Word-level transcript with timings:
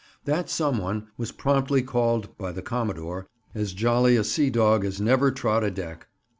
That 0.25 0.49
some 0.49 0.79
one 0.79 1.09
was 1.15 1.31
promptly 1.31 1.83
"called" 1.83 2.35
by 2.35 2.51
the 2.53 2.63
"commodore"—as 2.63 3.71
jolly 3.73 4.15
a 4.15 4.23
sea 4.23 4.49
dog 4.49 4.83
as 4.83 4.99
never 4.99 5.29
trod 5.29 5.63
a 5.63 5.69
deck. 5.69 6.07